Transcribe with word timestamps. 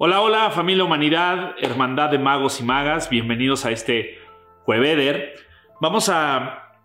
Hola, 0.00 0.20
hola 0.20 0.50
familia 0.52 0.84
humanidad, 0.84 1.56
hermandad 1.60 2.08
de 2.08 2.20
magos 2.20 2.60
y 2.60 2.62
magas, 2.62 3.10
bienvenidos 3.10 3.64
a 3.64 3.72
este 3.72 4.16
Jueveder. 4.62 5.34
Vamos 5.80 6.08
a 6.08 6.76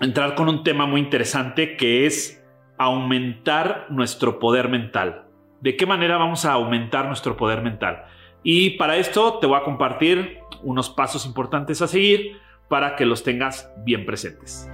entrar 0.00 0.34
con 0.34 0.48
un 0.48 0.64
tema 0.64 0.86
muy 0.86 1.02
interesante 1.02 1.76
que 1.76 2.06
es 2.06 2.42
aumentar 2.78 3.88
nuestro 3.90 4.38
poder 4.38 4.70
mental. 4.70 5.26
¿De 5.60 5.76
qué 5.76 5.84
manera 5.84 6.16
vamos 6.16 6.46
a 6.46 6.54
aumentar 6.54 7.08
nuestro 7.08 7.36
poder 7.36 7.60
mental? 7.60 8.06
Y 8.42 8.70
para 8.78 8.96
esto 8.96 9.38
te 9.38 9.46
voy 9.46 9.58
a 9.58 9.64
compartir 9.64 10.38
unos 10.62 10.88
pasos 10.88 11.26
importantes 11.26 11.82
a 11.82 11.88
seguir 11.88 12.38
para 12.70 12.96
que 12.96 13.04
los 13.04 13.22
tengas 13.22 13.70
bien 13.84 14.06
presentes. 14.06 14.66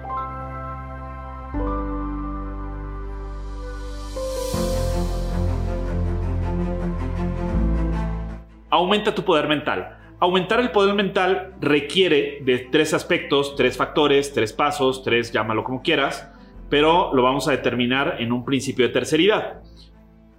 Aumenta 8.73 9.15
tu 9.15 9.23
poder 9.23 9.47
mental. 9.47 9.99
Aumentar 10.19 10.59
el 10.59 10.71
poder 10.71 10.95
mental 10.95 11.55
requiere 11.61 12.39
de 12.43 12.59
tres 12.71 12.95
aspectos, 12.95 13.55
tres 13.55 13.77
factores, 13.77 14.33
tres 14.33 14.53
pasos, 14.53 15.05
tres, 15.05 15.31
llámalo 15.31 15.63
como 15.63 15.83
quieras, 15.83 16.33
pero 16.71 17.13
lo 17.13 17.23
vamos 17.23 17.47
a 17.47 17.51
determinar 17.53 18.17
en 18.19 18.33
un 18.33 18.45
principio 18.45 18.87
de 18.87 18.93
terceridad. 18.93 19.61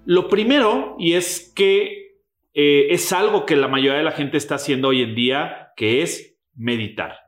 Lo 0.05 0.27
primero, 0.27 0.95
y 0.98 1.13
es 1.13 1.53
que 1.55 2.17
eh, 2.53 2.88
es 2.89 3.13
algo 3.13 3.45
que 3.45 3.55
la 3.55 3.67
mayoría 3.67 3.99
de 3.99 4.03
la 4.03 4.11
gente 4.11 4.38
está 4.38 4.55
haciendo 4.55 4.88
hoy 4.88 5.03
en 5.03 5.16
día, 5.16 5.72
que 5.75 6.02
es 6.02 6.39
meditar. 6.55 7.20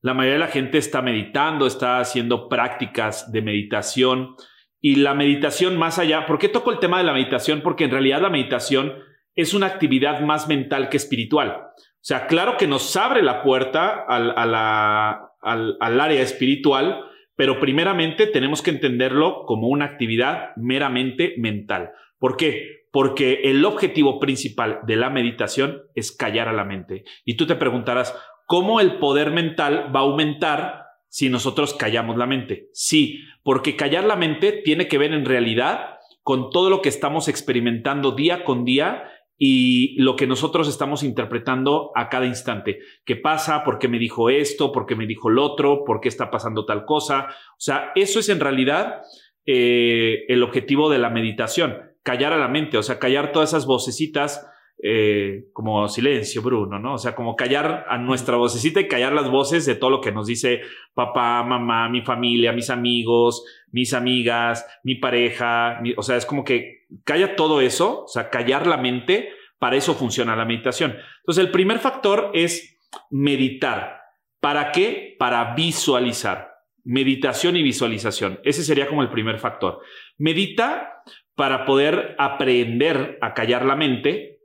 La 0.00 0.14
mayoría 0.14 0.34
de 0.34 0.46
la 0.46 0.52
gente 0.52 0.78
está 0.78 1.00
meditando, 1.00 1.66
está 1.66 2.00
haciendo 2.00 2.48
prácticas 2.48 3.30
de 3.30 3.42
meditación 3.42 4.34
y 4.80 4.96
la 4.96 5.14
meditación 5.14 5.76
más 5.76 5.98
allá, 5.98 6.26
¿por 6.26 6.38
qué 6.38 6.48
toco 6.48 6.72
el 6.72 6.78
tema 6.78 6.98
de 6.98 7.04
la 7.04 7.12
meditación? 7.12 7.60
Porque 7.60 7.84
en 7.84 7.90
realidad 7.90 8.22
la 8.22 8.30
meditación 8.30 8.94
es 9.34 9.54
una 9.54 9.66
actividad 9.66 10.20
más 10.20 10.48
mental 10.48 10.88
que 10.88 10.96
espiritual. 10.96 11.70
O 12.00 12.02
sea, 12.02 12.26
claro 12.26 12.56
que 12.56 12.66
nos 12.66 12.96
abre 12.96 13.22
la 13.22 13.42
puerta 13.42 14.04
al, 14.08 14.32
al, 14.36 16.00
área 16.00 16.22
espiritual, 16.22 17.04
pero 17.36 17.60
primeramente 17.60 18.26
tenemos 18.26 18.62
que 18.62 18.70
entenderlo 18.70 19.44
como 19.46 19.68
una 19.68 19.84
actividad 19.84 20.56
meramente 20.56 21.34
mental. 21.36 21.90
¿Por 22.18 22.36
qué? 22.36 22.86
Porque 22.90 23.42
el 23.44 23.64
objetivo 23.64 24.18
principal 24.18 24.80
de 24.86 24.96
la 24.96 25.10
meditación 25.10 25.82
es 25.94 26.10
callar 26.10 26.48
a 26.48 26.52
la 26.52 26.64
mente. 26.64 27.04
Y 27.24 27.34
tú 27.36 27.46
te 27.46 27.54
preguntarás, 27.54 28.14
¿cómo 28.46 28.80
el 28.80 28.98
poder 28.98 29.30
mental 29.30 29.94
va 29.94 30.00
a 30.00 30.04
aumentar 30.04 30.86
si 31.08 31.28
nosotros 31.28 31.74
callamos 31.74 32.16
la 32.16 32.26
mente? 32.26 32.68
Sí, 32.72 33.20
porque 33.42 33.76
callar 33.76 34.04
la 34.04 34.16
mente 34.16 34.52
tiene 34.52 34.88
que 34.88 34.98
ver 34.98 35.12
en 35.12 35.26
realidad 35.26 35.98
con 36.22 36.50
todo 36.50 36.70
lo 36.70 36.82
que 36.82 36.88
estamos 36.88 37.28
experimentando 37.28 38.12
día 38.12 38.44
con 38.44 38.64
día 38.64 39.04
y 39.42 39.96
lo 39.96 40.16
que 40.16 40.26
nosotros 40.26 40.68
estamos 40.68 41.02
interpretando 41.02 41.92
a 41.94 42.10
cada 42.10 42.26
instante. 42.26 42.80
¿Qué 43.06 43.16
pasa? 43.16 43.64
¿Por 43.64 43.78
qué 43.78 43.88
me 43.88 43.98
dijo 43.98 44.28
esto? 44.28 44.70
¿Por 44.70 44.84
qué 44.84 44.94
me 44.94 45.06
dijo 45.06 45.30
lo 45.30 45.42
otro? 45.42 45.82
¿Por 45.82 46.02
qué 46.02 46.10
está 46.10 46.30
pasando 46.30 46.66
tal 46.66 46.84
cosa? 46.84 47.28
O 47.52 47.60
sea, 47.60 47.90
eso 47.94 48.20
es 48.20 48.28
en 48.28 48.38
realidad 48.38 49.00
eh, 49.46 50.26
el 50.28 50.42
objetivo 50.42 50.90
de 50.90 50.98
la 50.98 51.08
meditación, 51.08 51.94
callar 52.02 52.34
a 52.34 52.38
la 52.38 52.48
mente, 52.48 52.76
o 52.76 52.82
sea, 52.82 52.98
callar 52.98 53.32
todas 53.32 53.48
esas 53.48 53.64
vocecitas. 53.64 54.46
Eh, 54.82 55.50
como 55.52 55.88
silencio, 55.88 56.40
Bruno, 56.40 56.78
¿no? 56.78 56.94
O 56.94 56.98
sea, 56.98 57.14
como 57.14 57.36
callar 57.36 57.84
a 57.88 57.98
nuestra 57.98 58.36
vocecita 58.36 58.80
y 58.80 58.88
callar 58.88 59.12
las 59.12 59.30
voces 59.30 59.66
de 59.66 59.74
todo 59.74 59.90
lo 59.90 60.00
que 60.00 60.10
nos 60.10 60.26
dice 60.26 60.62
papá, 60.94 61.42
mamá, 61.42 61.90
mi 61.90 62.00
familia, 62.00 62.52
mis 62.52 62.70
amigos, 62.70 63.44
mis 63.70 63.92
amigas, 63.92 64.66
mi 64.82 64.94
pareja, 64.94 65.82
o 65.98 66.02
sea, 66.02 66.16
es 66.16 66.24
como 66.24 66.44
que 66.44 66.86
calla 67.04 67.36
todo 67.36 67.60
eso, 67.60 68.04
o 68.04 68.08
sea, 68.08 68.30
callar 68.30 68.66
la 68.66 68.78
mente, 68.78 69.28
para 69.58 69.76
eso 69.76 69.94
funciona 69.94 70.34
la 70.34 70.46
meditación. 70.46 70.96
Entonces, 71.18 71.44
el 71.44 71.50
primer 71.50 71.78
factor 71.78 72.30
es 72.32 72.80
meditar. 73.10 74.00
¿Para 74.40 74.72
qué? 74.72 75.14
Para 75.18 75.54
visualizar. 75.54 76.54
Meditación 76.82 77.56
y 77.56 77.62
visualización. 77.62 78.40
Ese 78.42 78.64
sería 78.64 78.88
como 78.88 79.02
el 79.02 79.10
primer 79.10 79.38
factor. 79.38 79.80
Medita 80.16 81.02
para 81.34 81.66
poder 81.66 82.16
aprender 82.18 83.18
a 83.20 83.34
callar 83.34 83.66
la 83.66 83.76
mente, 83.76 84.39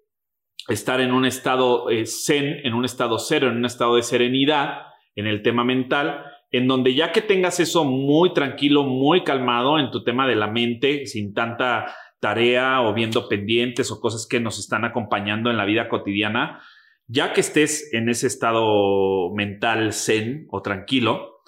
estar 0.67 1.01
en 1.01 1.11
un 1.11 1.25
estado 1.25 1.89
eh, 1.89 2.05
zen, 2.05 2.61
en 2.63 2.73
un 2.73 2.85
estado 2.85 3.19
cero, 3.19 3.49
en 3.49 3.57
un 3.57 3.65
estado 3.65 3.95
de 3.95 4.03
serenidad 4.03 4.83
en 5.15 5.27
el 5.27 5.41
tema 5.41 5.63
mental, 5.63 6.25
en 6.51 6.67
donde 6.67 6.93
ya 6.93 7.11
que 7.11 7.21
tengas 7.21 7.59
eso 7.59 7.85
muy 7.85 8.33
tranquilo, 8.33 8.83
muy 8.83 9.23
calmado 9.23 9.79
en 9.79 9.91
tu 9.91 10.03
tema 10.03 10.27
de 10.27 10.35
la 10.35 10.47
mente, 10.47 11.05
sin 11.05 11.33
tanta 11.33 11.85
tarea 12.19 12.81
o 12.81 12.93
viendo 12.93 13.27
pendientes 13.27 13.91
o 13.91 13.99
cosas 13.99 14.27
que 14.27 14.39
nos 14.39 14.59
están 14.59 14.83
acompañando 14.83 15.51
en 15.51 15.57
la 15.57 15.65
vida 15.65 15.89
cotidiana, 15.89 16.61
ya 17.07 17.33
que 17.33 17.41
estés 17.41 17.93
en 17.93 18.09
ese 18.09 18.27
estado 18.27 19.33
mental 19.35 19.93
zen 19.93 20.47
o 20.49 20.61
tranquilo, 20.61 21.41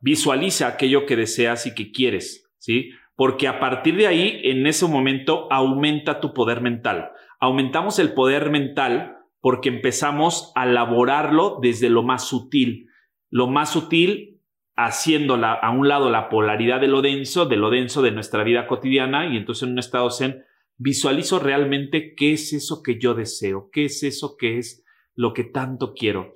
visualiza 0.00 0.68
aquello 0.68 1.06
que 1.06 1.16
deseas 1.16 1.66
y 1.66 1.74
que 1.74 1.90
quieres, 1.90 2.50
¿sí? 2.58 2.90
Porque 3.16 3.48
a 3.48 3.58
partir 3.58 3.96
de 3.96 4.06
ahí, 4.06 4.40
en 4.44 4.66
ese 4.66 4.86
momento, 4.86 5.48
aumenta 5.50 6.20
tu 6.20 6.32
poder 6.32 6.60
mental. 6.60 7.10
Aumentamos 7.40 7.98
el 7.98 8.14
poder 8.14 8.50
mental 8.50 9.18
porque 9.40 9.68
empezamos 9.68 10.52
a 10.54 10.68
elaborarlo 10.68 11.58
desde 11.62 11.88
lo 11.88 12.02
más 12.02 12.26
sutil. 12.26 12.90
Lo 13.30 13.46
más 13.46 13.72
sutil 13.72 14.40
haciendo 14.74 15.34
a 15.34 15.70
un 15.70 15.88
lado 15.88 16.08
la 16.08 16.28
polaridad 16.28 16.80
de 16.80 16.86
lo 16.86 17.02
denso, 17.02 17.46
de 17.46 17.56
lo 17.56 17.70
denso 17.70 18.00
de 18.00 18.12
nuestra 18.12 18.44
vida 18.44 18.66
cotidiana, 18.68 19.26
y 19.26 19.36
entonces 19.36 19.64
en 19.64 19.72
un 19.72 19.80
estado 19.80 20.10
zen 20.10 20.44
visualizo 20.76 21.40
realmente 21.40 22.14
qué 22.14 22.32
es 22.32 22.52
eso 22.52 22.82
que 22.82 22.98
yo 23.00 23.14
deseo, 23.14 23.70
qué 23.72 23.86
es 23.86 24.04
eso 24.04 24.36
que 24.38 24.58
es 24.58 24.84
lo 25.16 25.32
que 25.32 25.42
tanto 25.42 25.94
quiero. 25.94 26.32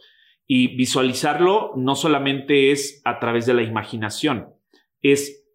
Y 0.46 0.76
visualizarlo 0.76 1.72
no 1.76 1.94
solamente 1.94 2.72
es 2.72 3.00
a 3.04 3.20
través 3.20 3.46
de 3.46 3.54
la 3.54 3.62
imaginación, 3.62 4.48
es 5.00 5.46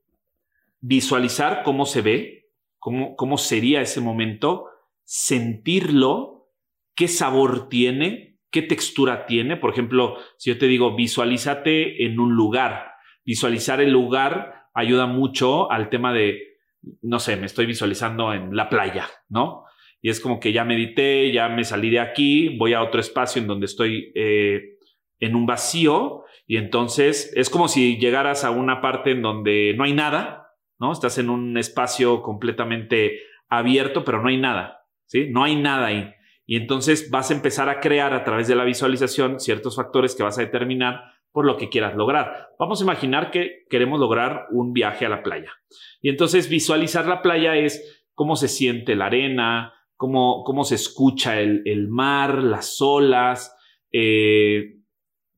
visualizar 0.80 1.64
cómo 1.64 1.86
se 1.86 2.02
ve, 2.02 2.50
cómo, 2.80 3.18
cómo 3.18 3.38
sería 3.38 3.82
ese 3.82 4.00
momento, 4.00 4.68
sentirlo, 5.08 6.50
qué 6.94 7.08
sabor 7.08 7.70
tiene, 7.70 8.40
qué 8.52 8.62
textura 8.62 9.26
tiene. 9.26 9.56
Por 9.56 9.72
ejemplo, 9.72 10.18
si 10.38 10.50
yo 10.50 10.58
te 10.58 10.68
digo 10.68 10.96
visualízate 10.96 12.06
en 12.06 12.20
un 12.20 12.36
lugar, 12.36 12.92
visualizar 13.24 13.80
el 13.80 13.92
lugar 13.92 14.66
ayuda 14.74 15.08
mucho 15.08 15.72
al 15.72 15.90
tema 15.90 16.14
de, 16.14 16.58
no 17.02 17.20
sé, 17.20 17.38
me 17.38 17.46
estoy 17.46 17.66
visualizando 17.66 18.34
en 18.34 18.54
la 18.54 18.70
playa, 18.70 19.08
¿no? 19.30 19.64
Y 20.02 20.10
es 20.10 20.20
como 20.20 20.42
que 20.42 20.52
ya 20.52 20.66
medité, 20.66 21.32
ya 21.32 21.48
me 21.48 21.64
salí 21.64 21.90
de 21.90 22.02
aquí, 22.02 22.58
voy 22.58 22.74
a 22.74 22.84
otro 22.84 23.00
espacio 23.00 23.42
en 23.42 23.48
donde 23.48 23.66
estoy 23.66 24.12
eh, 24.14 24.78
en 25.20 25.36
un 25.36 25.46
vacío 25.46 26.26
y 26.46 26.58
entonces 26.58 27.32
es 27.36 27.50
como 27.50 27.70
si 27.70 27.98
llegaras 27.98 28.44
a 28.44 28.52
una 28.52 28.82
parte 28.82 29.12
en 29.12 29.22
donde 29.22 29.74
no 29.78 29.86
hay 29.86 29.94
nada, 29.94 30.52
¿no? 30.80 30.92
Estás 30.92 31.18
en 31.18 31.30
un 31.30 31.58
espacio 31.58 32.22
completamente 32.22 33.22
abierto, 33.48 34.04
pero 34.04 34.22
no 34.22 34.28
hay 34.28 34.38
nada, 34.38 34.77
No 35.30 35.44
hay 35.44 35.56
nada 35.56 35.88
ahí. 35.88 36.14
Y 36.46 36.56
entonces 36.56 37.10
vas 37.12 37.30
a 37.30 37.34
empezar 37.34 37.70
a 37.70 37.80
crear 37.80 38.14
a 38.14 38.24
través 38.24 38.48
de 38.48 38.56
la 38.56 38.64
visualización 38.64 39.40
ciertos 39.40 39.76
factores 39.76 40.16
que 40.16 40.24
vas 40.24 40.38
a 40.38 40.42
determinar 40.42 41.02
por 41.32 41.46
lo 41.46 41.58
que 41.58 41.70
quieras 41.70 41.96
lograr. 41.96 42.50
Vamos 42.58 42.80
a 42.80 42.84
imaginar 42.84 43.32
que 43.32 43.66
queremos 43.70 44.00
lograr 44.00 44.48
un 44.52 44.74
viaje 44.74 45.06
a 45.06 45.10
la 45.10 45.24
playa. 45.24 45.52
Y 46.02 46.10
entonces 46.10 46.50
visualizar 46.50 47.06
la 47.06 47.22
playa 47.22 47.56
es 47.58 48.06
cómo 48.14 48.36
se 48.36 48.48
siente 48.48 48.96
la 48.96 49.08
arena, 49.08 49.74
cómo, 49.98 50.44
cómo 50.46 50.64
se 50.64 50.76
escucha 50.76 51.40
el, 51.40 51.88
mar, 51.90 52.42
las 52.42 52.82
olas, 52.82 53.56
eh, 53.92 54.78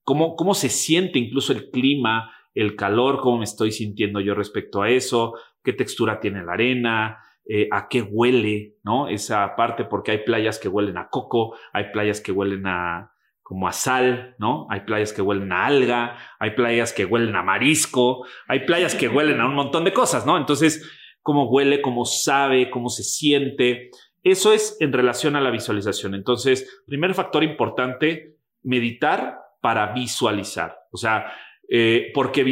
cómo, 0.03 0.35
cómo 0.35 0.53
se 0.53 0.69
siente 0.69 1.17
incluso 1.17 1.53
el 1.53 1.71
clima, 1.71 2.31
el 2.53 2.75
calor, 2.75 3.19
cómo 3.19 3.39
me 3.39 3.45
estoy 3.45 3.71
sintiendo 3.71 4.19
yo 4.19 4.35
respecto 4.35 4.81
a 4.81 4.89
eso, 4.89 5.33
qué 5.63 5.73
textura 5.73 6.19
tiene 6.19 6.43
la 6.43 6.53
arena, 6.53 7.17
eh, 7.51 7.67
a 7.71 7.87
qué 7.89 8.03
huele, 8.03 8.75
¿no? 8.83 9.07
Esa 9.07 9.55
parte, 9.55 9.83
porque 9.83 10.11
hay 10.11 10.19
playas 10.19 10.59
que 10.59 10.67
huelen 10.67 10.99
a 10.99 11.09
coco, 11.09 11.57
hay 11.73 11.85
playas 11.91 12.21
que 12.21 12.31
huelen 12.31 12.67
a 12.67 13.11
como 13.41 13.67
a 13.67 13.71
sal, 13.71 14.35
¿no? 14.37 14.67
Hay 14.69 14.81
playas 14.81 15.11
que 15.11 15.23
huelen 15.23 15.51
a 15.51 15.65
alga, 15.65 16.15
hay 16.37 16.51
playas 16.51 16.93
que 16.93 17.05
huelen 17.05 17.35
a 17.35 17.41
marisco, 17.41 18.23
hay 18.47 18.59
playas 18.67 18.93
que 18.93 19.07
huelen 19.07 19.41
a 19.41 19.47
un 19.47 19.55
montón 19.55 19.83
de 19.83 19.93
cosas, 19.93 20.27
¿no? 20.27 20.37
Entonces, 20.37 20.87
cómo 21.23 21.49
huele, 21.49 21.81
cómo 21.81 22.05
sabe, 22.05 22.69
cómo 22.69 22.89
se 22.89 23.01
siente. 23.01 23.89
Eso 24.21 24.53
es 24.53 24.77
en 24.79 24.93
relación 24.93 25.35
a 25.35 25.41
la 25.41 25.49
visualización. 25.49 26.13
Entonces, 26.13 26.83
primer 26.85 27.15
factor 27.15 27.43
importante, 27.43 28.35
meditar 28.61 29.39
para 29.59 29.91
visualizar. 29.93 30.77
O 30.91 30.97
sea, 30.97 31.33
eh, 31.71 32.11
porque 32.15 32.43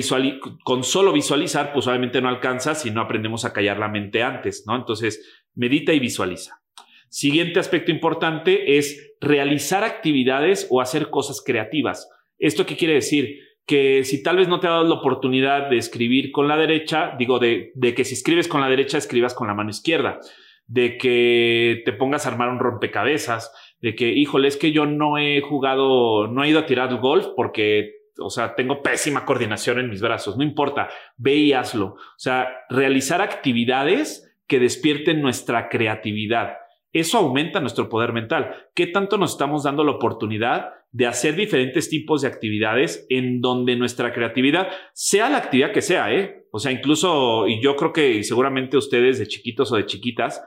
con 0.64 0.84
solo 0.84 1.12
visualizar, 1.12 1.74
pues 1.74 1.88
obviamente 1.88 2.22
no 2.22 2.30
alcanza 2.30 2.75
si 2.75 2.92
no 2.92 3.02
aprendemos 3.02 3.46
a 3.46 3.54
callar 3.54 3.80
la 3.80 3.88
mente 3.88 4.22
antes, 4.22 4.66
¿no? 4.68 4.75
Entonces, 4.75 5.44
medita 5.56 5.92
y 5.94 6.00
visualiza. 6.00 6.62
Siguiente 7.10 7.60
aspecto 7.60 7.92
importante 7.92 8.78
es 8.78 9.16
realizar 9.19 9.84
actividades 9.84 10.68
o 10.69 10.81
hacer 10.81 11.10
cosas 11.10 11.42
creativas. 11.44 12.08
¿Esto 12.38 12.66
qué 12.66 12.75
quiere 12.75 12.96
decir? 12.96 13.40
Que 13.66 14.04
si 14.04 14.22
tal 14.22 14.38
vez 14.38 14.48
no 14.48 14.60
te 14.60 14.68
ha 14.68 14.72
dado 14.72 14.84
la 14.84 14.96
oportunidad 14.96 15.69
de 15.69 15.78
escribir 15.78 16.31
con 16.31 16.48
la 16.48 16.58
derecha, 16.58 17.16
digo, 17.18 17.40
de, 17.40 17.72
de 17.74 17.96
que 17.96 18.04
si 18.04 18.14
escribes 18.14 18.48
con 18.48 18.62
la 18.62 18.69
derecha, 18.69 18.98
escribas 18.98 19.34
con 19.34 19.48
la 19.48 19.56
mano 19.56 19.72
izquierda. 19.72 20.19
de 20.68 20.98
que 20.98 21.81
te 21.86 21.94
pongas 21.94 22.25
a 22.25 22.30
armar 22.30 22.50
un 22.50 22.60
rompecabezas, 22.60 23.52
de 23.81 23.96
que, 23.96 24.10
híjole, 24.10 24.50
es 24.50 24.58
que 24.58 24.72
yo 24.72 24.86
no 24.86 25.18
he 25.18 25.42
jugado, 25.42 26.28
no 26.28 26.44
he 26.44 26.50
ido 26.50 26.60
a 26.60 26.66
tirar 26.66 26.94
golf 27.00 27.28
porque, 27.36 27.96
o 28.19 28.30
sea, 28.30 28.56
tengo 28.56 28.81
pésima 28.81 29.25
coordinación 29.25 29.80
en 29.80 29.90
mis 29.90 30.02
brazos, 30.02 30.38
no 30.38 30.44
importa, 30.44 30.90
ve 31.18 31.36
y 31.36 31.54
hazlo. 31.54 31.86
O 31.96 32.18
sea, 32.18 32.48
realizar 32.69 33.22
actividades 33.22 34.36
que 34.48 34.60
despierten 34.60 35.22
nuestra 35.22 35.69
creatividad. 35.69 36.58
Eso 36.94 37.18
aumenta 37.18 37.60
nuestro 37.60 37.90
poder 37.90 38.14
mental. 38.14 38.56
¿Qué 38.74 38.88
tanto 38.88 39.18
nos 39.18 39.34
estamos 39.34 39.64
dando 39.64 39.84
la 39.84 39.92
oportunidad 39.92 40.72
de 40.92 41.06
hacer 41.06 41.36
diferentes 41.36 41.90
tipos 41.90 42.22
de 42.22 42.28
actividades 42.28 43.06
en 43.10 43.42
donde 43.42 43.75
nuestra 43.75 44.14
creatividad, 44.14 44.69
sea 44.94 45.30
la 45.30 45.38
actividad 45.38 45.72
que 45.72 45.81
sea, 45.81 46.14
¿eh? 46.14 46.46
O 46.52 46.60
sea, 46.60 46.72
incluso, 46.72 47.48
y 47.48 47.62
yo 47.62 47.75
creo 47.75 47.92
que 47.92 48.24
seguramente 48.24 48.78
ustedes 48.78 49.19
de 49.19 49.28
chiquitos 49.28 49.72
o 49.72 49.75
de 49.75 49.86
chiquitas 49.86 50.44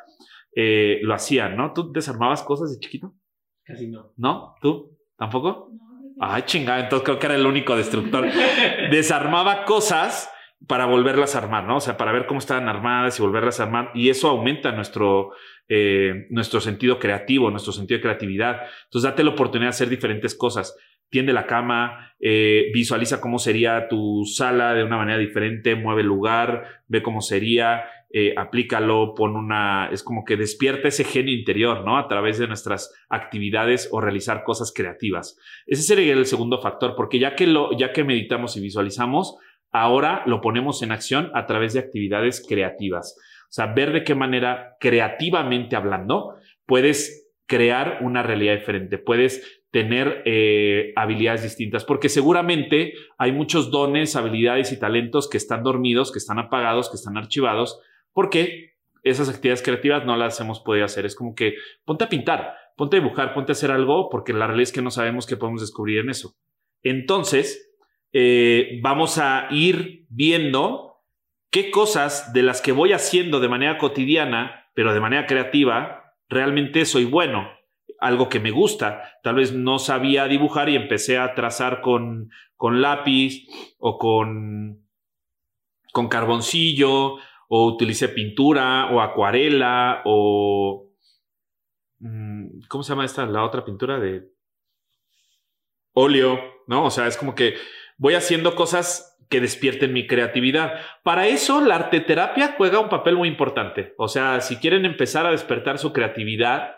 eh, 0.56 0.98
lo 1.02 1.14
hacían, 1.14 1.56
¿no? 1.56 1.72
¿Tú 1.72 1.92
desarmabas 1.92 2.42
cosas 2.42 2.72
de 2.72 2.80
chiquito? 2.80 3.14
Casi 3.64 3.88
no. 3.88 4.12
¿No? 4.16 4.54
¿Tú? 4.60 4.98
¿Tampoco? 5.16 5.70
Ay, 6.22 6.42
chingada, 6.42 6.80
entonces 6.80 7.06
creo 7.06 7.18
que 7.18 7.26
era 7.26 7.34
el 7.34 7.46
único 7.46 7.74
destructor. 7.76 8.28
Desarmaba 8.90 9.64
cosas 9.64 10.30
para 10.66 10.84
volverlas 10.84 11.34
a 11.34 11.38
armar, 11.38 11.64
¿no? 11.64 11.76
O 11.76 11.80
sea, 11.80 11.96
para 11.96 12.12
ver 12.12 12.26
cómo 12.26 12.40
estaban 12.40 12.68
armadas 12.68 13.18
y 13.18 13.22
volverlas 13.22 13.58
a 13.58 13.62
armar. 13.62 13.90
Y 13.94 14.10
eso 14.10 14.28
aumenta 14.28 14.70
nuestro, 14.72 15.30
eh, 15.66 16.26
nuestro 16.28 16.60
sentido 16.60 16.98
creativo, 16.98 17.50
nuestro 17.50 17.72
sentido 17.72 17.96
de 17.96 18.02
creatividad. 18.02 18.60
Entonces, 18.84 19.10
date 19.10 19.24
la 19.24 19.30
oportunidad 19.30 19.68
de 19.68 19.76
hacer 19.76 19.88
diferentes 19.88 20.34
cosas. 20.34 20.76
Tiende 21.08 21.32
la 21.32 21.46
cama, 21.46 22.12
eh, 22.20 22.70
visualiza 22.74 23.22
cómo 23.22 23.38
sería 23.38 23.88
tu 23.88 24.26
sala 24.26 24.74
de 24.74 24.84
una 24.84 24.98
manera 24.98 25.18
diferente, 25.18 25.74
mueve 25.74 26.02
el 26.02 26.08
lugar, 26.08 26.82
ve 26.86 27.02
cómo 27.02 27.22
sería, 27.22 27.84
eh, 28.12 28.34
aplícalo, 28.36 29.14
pon 29.14 29.36
una, 29.36 29.88
es 29.92 30.02
como 30.02 30.24
que 30.24 30.36
despierta 30.36 30.88
ese 30.88 31.04
genio 31.04 31.32
interior, 31.32 31.84
¿no? 31.84 31.96
A 31.96 32.08
través 32.08 32.38
de 32.38 32.48
nuestras 32.48 32.92
actividades 33.08 33.88
o 33.92 34.00
realizar 34.00 34.42
cosas 34.42 34.72
creativas. 34.74 35.38
Ese 35.66 35.82
sería 35.82 36.12
el 36.12 36.26
segundo 36.26 36.60
factor, 36.60 36.94
porque 36.96 37.20
ya 37.20 37.36
que 37.36 37.46
lo, 37.46 37.70
ya 37.78 37.92
que 37.92 38.02
meditamos 38.02 38.56
y 38.56 38.60
visualizamos, 38.60 39.36
ahora 39.70 40.24
lo 40.26 40.40
ponemos 40.40 40.82
en 40.82 40.90
acción 40.90 41.30
a 41.34 41.46
través 41.46 41.72
de 41.72 41.80
actividades 41.80 42.44
creativas. 42.46 43.16
O 43.44 43.52
sea, 43.52 43.66
ver 43.66 43.92
de 43.92 44.02
qué 44.02 44.14
manera, 44.14 44.76
creativamente 44.80 45.76
hablando, 45.76 46.34
puedes 46.66 47.32
crear 47.46 47.98
una 48.00 48.22
realidad 48.22 48.54
diferente, 48.54 48.98
puedes 48.98 49.62
tener 49.70 50.22
eh, 50.24 50.92
habilidades 50.96 51.44
distintas, 51.44 51.84
porque 51.84 52.08
seguramente 52.08 52.94
hay 53.18 53.30
muchos 53.30 53.70
dones, 53.70 54.16
habilidades 54.16 54.72
y 54.72 54.80
talentos 54.80 55.28
que 55.28 55.36
están 55.36 55.62
dormidos, 55.62 56.10
que 56.10 56.18
están 56.18 56.40
apagados, 56.40 56.90
que 56.90 56.96
están 56.96 57.16
archivados, 57.16 57.80
porque 58.12 58.70
esas 59.02 59.28
actividades 59.28 59.62
creativas 59.62 60.04
no 60.04 60.16
las 60.16 60.40
hemos 60.40 60.60
podido 60.60 60.84
hacer. 60.84 61.06
Es 61.06 61.14
como 61.14 61.34
que 61.34 61.54
ponte 61.84 62.04
a 62.04 62.08
pintar, 62.08 62.54
ponte 62.76 62.96
a 62.96 63.00
dibujar, 63.00 63.34
ponte 63.34 63.52
a 63.52 63.54
hacer 63.54 63.70
algo, 63.70 64.08
porque 64.10 64.32
la 64.32 64.46
realidad 64.46 64.64
es 64.64 64.72
que 64.72 64.82
no 64.82 64.90
sabemos 64.90 65.26
qué 65.26 65.36
podemos 65.36 65.60
descubrir 65.60 65.98
en 66.00 66.10
eso. 66.10 66.34
Entonces, 66.82 67.74
eh, 68.12 68.80
vamos 68.82 69.18
a 69.18 69.48
ir 69.50 70.06
viendo 70.08 71.02
qué 71.50 71.70
cosas 71.70 72.32
de 72.32 72.42
las 72.42 72.60
que 72.60 72.72
voy 72.72 72.92
haciendo 72.92 73.40
de 73.40 73.48
manera 73.48 73.78
cotidiana, 73.78 74.70
pero 74.74 74.94
de 74.94 75.00
manera 75.00 75.26
creativa, 75.26 76.14
realmente 76.28 76.84
soy 76.84 77.04
bueno, 77.04 77.48
algo 77.98 78.28
que 78.28 78.40
me 78.40 78.50
gusta. 78.50 79.02
Tal 79.22 79.36
vez 79.36 79.52
no 79.52 79.78
sabía 79.78 80.26
dibujar 80.26 80.68
y 80.68 80.76
empecé 80.76 81.18
a 81.18 81.34
trazar 81.34 81.80
con, 81.80 82.30
con 82.56 82.80
lápiz 82.80 83.46
o 83.78 83.98
con, 83.98 84.86
con 85.92 86.08
carboncillo 86.08 87.16
o 87.52 87.66
utilicé 87.66 88.08
pintura 88.08 88.90
o 88.92 89.00
acuarela 89.00 90.02
o... 90.04 90.88
Mm, 91.98 92.60
¿Cómo 92.68 92.84
se 92.84 92.90
llama 92.90 93.04
esta? 93.04 93.26
La 93.26 93.44
otra 93.44 93.64
pintura 93.64 93.98
de 93.98 94.30
óleo, 95.92 96.38
¿no? 96.68 96.84
O 96.84 96.90
sea, 96.90 97.08
es 97.08 97.16
como 97.16 97.34
que 97.34 97.54
voy 97.98 98.14
haciendo 98.14 98.54
cosas 98.54 99.18
que 99.28 99.40
despierten 99.40 99.92
mi 99.92 100.06
creatividad. 100.06 100.80
Para 101.02 101.26
eso, 101.26 101.60
la 101.60 101.74
arteterapia 101.74 102.54
juega 102.56 102.78
un 102.78 102.88
papel 102.88 103.16
muy 103.16 103.26
importante. 103.26 103.94
O 103.98 104.06
sea, 104.06 104.40
si 104.42 104.56
quieren 104.56 104.84
empezar 104.84 105.26
a 105.26 105.32
despertar 105.32 105.78
su 105.78 105.92
creatividad, 105.92 106.76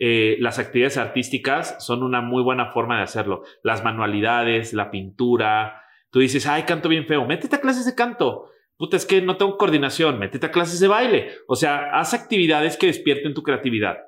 eh, 0.00 0.38
las 0.40 0.58
actividades 0.58 0.96
artísticas 0.96 1.84
son 1.84 2.02
una 2.02 2.22
muy 2.22 2.42
buena 2.42 2.72
forma 2.72 2.96
de 2.96 3.02
hacerlo. 3.02 3.42
Las 3.62 3.84
manualidades, 3.84 4.72
la 4.72 4.90
pintura. 4.90 5.82
Tú 6.10 6.20
dices, 6.20 6.46
ay, 6.46 6.62
canto 6.62 6.88
bien 6.88 7.06
feo, 7.06 7.26
métete 7.26 7.56
a 7.56 7.60
clases 7.60 7.84
de 7.84 7.94
canto. 7.94 8.48
Puta, 8.76 8.96
es 8.96 9.06
que 9.06 9.22
no 9.22 9.36
tengo 9.36 9.56
coordinación, 9.56 10.18
métete 10.18 10.46
a 10.46 10.50
clases 10.50 10.80
de 10.80 10.88
baile. 10.88 11.30
O 11.46 11.56
sea, 11.56 11.90
haz 11.98 12.12
actividades 12.14 12.76
que 12.76 12.86
despierten 12.86 13.34
tu 13.34 13.42
creatividad. 13.42 13.98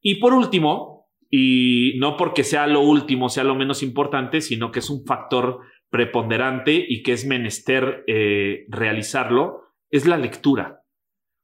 Y 0.00 0.16
por 0.16 0.34
último, 0.34 1.08
y 1.30 1.94
no 1.98 2.16
porque 2.16 2.44
sea 2.44 2.66
lo 2.66 2.80
último, 2.80 3.28
sea 3.28 3.44
lo 3.44 3.54
menos 3.54 3.82
importante, 3.82 4.40
sino 4.40 4.72
que 4.72 4.80
es 4.80 4.90
un 4.90 5.04
factor 5.04 5.60
preponderante 5.90 6.84
y 6.86 7.02
que 7.02 7.12
es 7.12 7.26
menester 7.26 8.04
eh, 8.06 8.66
realizarlo 8.68 9.62
es 9.90 10.06
la 10.06 10.18
lectura. 10.18 10.82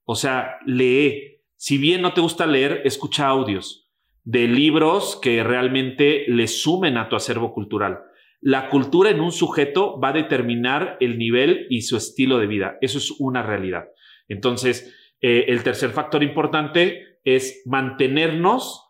O 0.04 0.14
sea, 0.14 0.58
lee. 0.66 1.40
Si 1.56 1.78
bien 1.78 2.02
no 2.02 2.12
te 2.12 2.20
gusta 2.20 2.46
leer, 2.46 2.82
escucha 2.84 3.26
audios 3.26 3.84
de 4.24 4.48
libros 4.48 5.18
que 5.22 5.44
realmente 5.44 6.24
le 6.28 6.48
sumen 6.48 6.96
a 6.96 7.08
tu 7.08 7.16
acervo 7.16 7.52
cultural. 7.52 8.00
La 8.46 8.68
cultura 8.68 9.08
en 9.08 9.22
un 9.22 9.32
sujeto 9.32 9.98
va 9.98 10.10
a 10.10 10.12
determinar 10.12 10.98
el 11.00 11.16
nivel 11.16 11.66
y 11.70 11.80
su 11.80 11.96
estilo 11.96 12.36
de 12.36 12.46
vida. 12.46 12.76
Eso 12.82 12.98
es 12.98 13.10
una 13.18 13.42
realidad. 13.42 13.84
Entonces, 14.28 14.94
eh, 15.22 15.46
el 15.48 15.62
tercer 15.62 15.92
factor 15.92 16.22
importante 16.22 17.20
es 17.24 17.62
mantenernos 17.64 18.82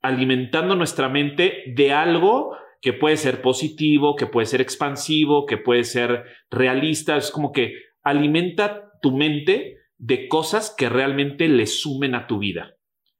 alimentando 0.00 0.76
nuestra 0.76 1.08
mente 1.08 1.64
de 1.74 1.90
algo 1.90 2.56
que 2.80 2.92
puede 2.92 3.16
ser 3.16 3.42
positivo, 3.42 4.14
que 4.14 4.28
puede 4.28 4.46
ser 4.46 4.60
expansivo, 4.60 5.44
que 5.44 5.58
puede 5.58 5.82
ser 5.82 6.26
realista. 6.48 7.16
Es 7.16 7.32
como 7.32 7.50
que 7.50 7.74
alimenta 8.04 8.92
tu 9.02 9.16
mente 9.16 9.78
de 9.98 10.28
cosas 10.28 10.72
que 10.78 10.88
realmente 10.88 11.48
le 11.48 11.66
sumen 11.66 12.14
a 12.14 12.28
tu 12.28 12.38
vida. 12.38 12.76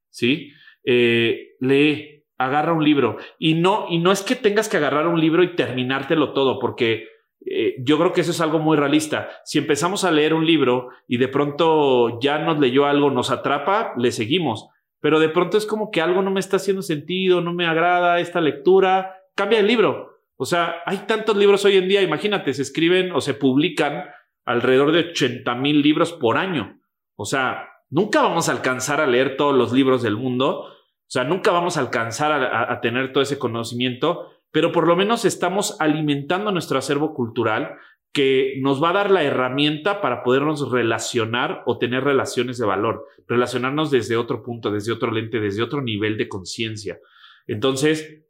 ¿Sí? 0.09 0.53
Eh, 0.85 1.57
lee, 1.59 2.20
agarra 2.41 2.73
un 2.73 2.85
libro. 2.85 3.17
Y 3.39 3.55
no, 3.55 3.87
y 3.89 3.99
no 3.99 4.13
es 4.13 4.23
que 4.23 4.37
tengas 4.37 4.69
que 4.69 4.79
agarrar 4.79 5.07
un 5.07 5.21
libro 5.21 5.43
y 5.43 5.55
terminártelo 5.55 6.33
todo, 6.33 6.59
porque 6.59 7.05
eh, 7.47 7.77
yo 7.81 7.99
creo 7.99 8.13
que 8.13 8.23
eso 8.23 8.33
es 8.33 8.41
algo 8.41 8.59
muy 8.59 8.77
realista. 8.77 9.29
Si 9.45 9.59
empezamos 9.59 10.05
a 10.05 10.11
leer 10.11 10.35
un 10.35 10.47
libro 10.47 10.89
y 11.07 11.19
de 11.19 11.29
pronto 11.29 12.19
ya 12.21 12.39
nos 12.39 12.59
leyó 12.59 12.87
algo, 12.87 13.11
nos 13.11 13.31
atrapa, 13.31 13.93
le 13.97 14.13
seguimos. 14.13 14.69
Pero 15.01 15.19
de 15.19 15.29
pronto 15.29 15.57
es 15.57 15.67
como 15.67 15.91
que 15.91 16.03
algo 16.03 16.21
no 16.23 16.31
me 16.31 16.41
está 16.41 16.57
haciendo 16.57 16.83
sentido, 16.83 17.41
no 17.41 17.55
me 17.55 17.67
agrada 17.67 18.21
esta 18.21 18.41
lectura 18.41 19.17
cambia 19.41 19.61
el 19.61 19.67
libro. 19.67 20.19
O 20.37 20.45
sea, 20.45 20.83
hay 20.85 20.99
tantos 21.07 21.35
libros 21.35 21.65
hoy 21.65 21.77
en 21.77 21.89
día, 21.89 22.03
imagínate, 22.03 22.53
se 22.53 22.61
escriben 22.61 23.13
o 23.13 23.23
se 23.23 23.33
publican 23.33 24.05
alrededor 24.45 24.93
de 24.93 25.11
80 25.11 25.55
mil 25.55 25.81
libros 25.81 26.13
por 26.13 26.37
año. 26.37 26.79
O 27.17 27.25
sea, 27.25 27.69
nunca 27.89 28.21
vamos 28.21 28.49
a 28.49 28.53
alcanzar 28.53 29.01
a 29.01 29.07
leer 29.07 29.37
todos 29.37 29.55
los 29.57 29.73
libros 29.73 30.03
del 30.03 30.17
mundo. 30.17 30.67
O 31.11 31.13
sea, 31.13 31.25
nunca 31.25 31.51
vamos 31.51 31.77
a 31.77 31.81
alcanzar 31.81 32.31
a, 32.31 32.81
tener 32.81 33.13
todo 33.13 33.21
ese 33.21 33.37
conocimiento, 33.37 34.29
pero 34.53 34.71
por 34.71 34.87
lo 34.87 34.95
menos 34.95 35.25
estamos 35.25 35.77
alimentando 35.81 36.53
nuestro 36.53 36.79
acervo 36.79 37.15
cultural 37.15 37.79
que 38.13 38.61
nos 38.61 38.81
va 38.81 38.91
a 38.91 38.93
dar 38.93 39.11
la 39.11 39.25
herramienta 39.25 40.01
para 40.01 40.23
podernos 40.23 40.71
relacionar 40.71 41.65
o 41.67 41.79
tener 41.79 42.05
relaciones 42.05 42.59
de 42.59 42.67
valor, 42.67 43.07
relacionarnos 43.27 43.91
desde 43.91 44.17
otro 44.17 44.45
punto, 44.45 44.71
desde 44.71 44.93
otro 44.93 45.11
lente, 45.11 45.41
desde 45.41 45.65
otro 45.65 45.83
nivel 45.83 46.17
de 46.17 46.29
conciencia. 46.29 47.01
Entonces, 47.49 48.23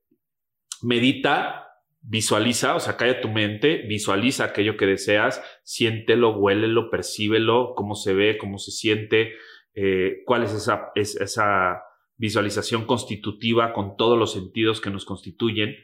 medita, 0.80 1.66
visualiza, 2.00 2.76
o 2.76 2.80
sea, 2.80 2.96
calla 2.96 3.20
tu 3.20 3.28
mente, 3.28 3.84
visualiza 3.88 4.44
aquello 4.44 4.78
que 4.78 4.86
deseas, 4.86 5.44
siéntelo, 5.64 6.34
huélelo, 6.34 6.88
percíbelo, 6.88 7.74
cómo 7.76 7.94
se 7.94 8.14
ve, 8.14 8.38
cómo 8.38 8.56
se 8.56 8.70
siente, 8.70 9.34
eh, 9.74 10.22
cuál 10.24 10.44
es 10.44 10.54
esa, 10.54 10.92
esa 10.94 11.82
visualización 12.20 12.84
constitutiva 12.84 13.72
con 13.72 13.96
todos 13.96 14.18
los 14.18 14.32
sentidos 14.34 14.82
que 14.82 14.90
nos 14.90 15.06
constituyen. 15.06 15.74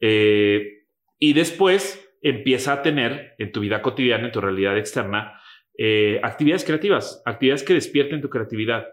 Eh, 0.00 0.86
y 1.20 1.32
después 1.34 2.04
empieza 2.20 2.72
a 2.72 2.82
tener 2.82 3.36
en 3.38 3.52
tu 3.52 3.60
vida 3.60 3.80
cotidiana, 3.80 4.26
en 4.26 4.32
tu 4.32 4.40
realidad 4.40 4.76
externa, 4.76 5.40
eh, 5.78 6.18
actividades 6.24 6.64
creativas, 6.64 7.22
actividades 7.24 7.62
que 7.62 7.74
despierten 7.74 8.20
tu 8.20 8.28
creatividad. 8.28 8.88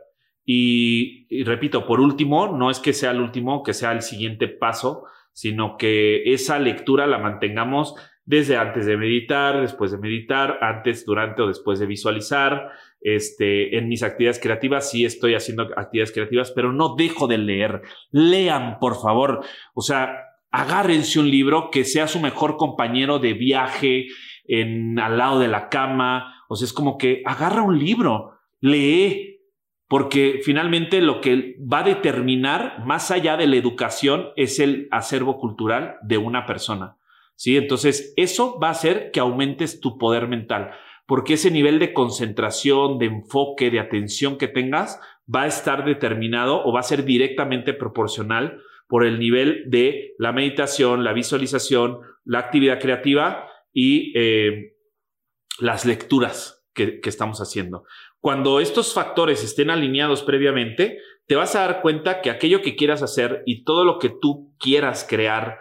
Y, 0.46 1.26
y, 1.28 1.44
repito, 1.44 1.88
por 1.88 2.00
último, 2.00 2.56
no 2.56 2.70
es 2.70 2.80
que 2.80 2.94
sea 2.94 3.10
el 3.12 3.20
último, 3.20 3.64
que 3.64 3.74
sea 3.74 3.92
el 3.92 4.04
siguiente 4.04 4.48
paso, 4.48 5.06
sino 5.34 5.78
que 5.78 6.34
esa 6.34 6.60
lectura 6.60 7.08
la 7.08 7.18
mantengamos 7.18 7.96
desde 8.26 8.58
antes 8.58 8.86
de 8.86 8.98
meditar, 8.98 9.62
después 9.62 9.92
de 9.92 10.00
meditar, 10.00 10.58
antes, 10.62 11.06
durante 11.06 11.44
o 11.44 11.48
después 11.48 11.80
de 11.80 11.86
visualizar. 11.86 12.72
Este, 13.02 13.78
en 13.78 13.88
mis 13.88 14.02
actividades 14.02 14.40
creativas 14.40 14.90
sí 14.90 15.06
estoy 15.06 15.36
haciendo 15.36 15.70
actividades 15.78 16.12
creativas, 16.12 16.52
pero 16.52 16.74
no 16.74 16.96
dejo 16.96 17.28
de 17.28 17.38
leer. 17.38 17.84
Lean, 18.12 18.80
por 18.80 19.00
favor. 19.00 19.42
O 19.76 19.82
sea, 19.82 20.18
agárrense 20.50 21.20
un 21.20 21.30
libro 21.30 21.70
que 21.72 21.84
sea 21.84 22.08
su 22.08 22.20
mejor 22.20 22.58
compañero 22.58 23.20
de 23.20 23.34
viaje 23.34 24.08
en 24.46 24.98
al 25.00 25.18
lado 25.18 25.40
de 25.40 25.48
la 25.48 25.70
cama. 25.70 26.34
O 26.50 26.56
sea, 26.56 26.66
es 26.66 26.74
como 26.74 26.98
que 26.98 27.22
agarra 27.26 27.62
un 27.62 27.78
libro, 27.78 28.40
lee, 28.60 29.40
porque 29.88 30.42
finalmente 30.44 31.00
lo 31.00 31.22
que 31.22 31.58
va 31.62 31.80
a 31.80 31.84
determinar, 31.84 32.84
más 32.86 33.12
allá 33.12 33.38
de 33.38 33.46
la 33.46 33.56
educación, 33.56 34.30
es 34.36 34.60
el 34.60 34.88
acervo 34.90 35.38
cultural 35.38 35.98
de 36.02 36.18
una 36.18 36.48
persona. 36.48 36.98
¿Sí? 37.36 37.58
Entonces, 37.58 38.14
eso 38.18 38.60
va 38.60 38.70
a 38.70 38.72
hacer 38.72 39.12
que 39.12 39.20
aumentes 39.20 39.80
tu 39.80 39.98
poder 39.98 40.28
mental, 40.28 40.72
porque 41.06 41.34
ese 41.34 41.52
nivel 41.52 41.80
de 41.80 41.94
concentración, 41.94 42.98
de 42.98 43.06
enfoque, 43.08 43.70
de 43.70 43.80
atención 43.80 44.38
que 44.38 44.48
tengas, 44.48 45.00
va 45.34 45.44
a 45.44 45.48
estar 45.48 45.86
determinado 45.86 46.64
o 46.66 46.74
va 46.74 46.80
a 46.80 46.84
ser 46.84 47.04
directamente 47.06 47.74
proporcional 47.74 48.60
por 48.88 49.06
el 49.06 49.20
nivel 49.20 49.64
de 49.68 50.14
la 50.18 50.32
meditación, 50.32 51.04
la 51.04 51.14
visualización, 51.14 52.00
la 52.24 52.40
actividad 52.40 52.80
creativa 52.80 53.48
y 53.74 54.14
eh, 54.18 54.76
las 55.60 55.86
lecturas 55.86 56.66
que, 56.74 57.00
que 57.00 57.10
estamos 57.10 57.40
haciendo. 57.40 57.86
Cuando 58.20 58.60
estos 58.60 58.94
factores 58.94 59.44
estén 59.44 59.70
alineados 59.70 60.24
previamente, 60.24 61.00
te 61.28 61.36
vas 61.36 61.56
a 61.56 61.62
dar 61.62 61.82
cuenta 61.82 62.22
que 62.22 62.30
aquello 62.30 62.62
que 62.62 62.76
quieras 62.76 63.02
hacer 63.02 63.44
y 63.46 63.64
todo 63.64 63.86
lo 63.86 63.98
que 63.98 64.10
tú 64.10 64.56
quieras 64.60 65.06
crear 65.08 65.60